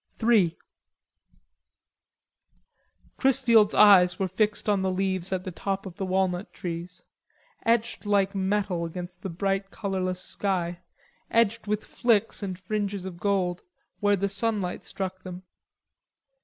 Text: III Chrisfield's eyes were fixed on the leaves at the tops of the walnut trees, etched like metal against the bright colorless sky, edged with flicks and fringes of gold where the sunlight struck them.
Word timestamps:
III 0.27 0.57
Chrisfield's 3.17 3.75
eyes 3.75 4.17
were 4.17 4.27
fixed 4.27 4.67
on 4.67 4.81
the 4.81 4.89
leaves 4.89 5.31
at 5.31 5.43
the 5.43 5.51
tops 5.51 5.85
of 5.85 5.97
the 5.97 6.05
walnut 6.07 6.51
trees, 6.51 7.03
etched 7.67 8.07
like 8.07 8.33
metal 8.33 8.83
against 8.83 9.21
the 9.21 9.29
bright 9.29 9.69
colorless 9.69 10.19
sky, 10.19 10.79
edged 11.29 11.67
with 11.67 11.83
flicks 11.83 12.41
and 12.41 12.57
fringes 12.57 13.05
of 13.05 13.19
gold 13.19 13.61
where 13.99 14.15
the 14.15 14.27
sunlight 14.27 14.83
struck 14.85 15.21
them. 15.21 15.43